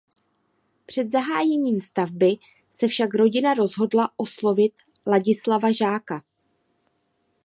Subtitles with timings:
[0.85, 2.31] Před zahájením stavby
[2.71, 4.73] se však rodina rozhodla oslovit
[5.07, 6.23] Ladislava Žáka.